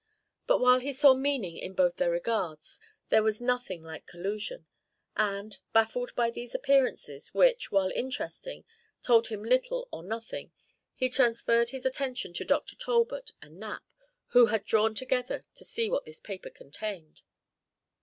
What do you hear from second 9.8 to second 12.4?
or nothing, he transferred his attention